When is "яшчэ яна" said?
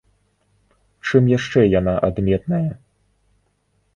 1.37-1.93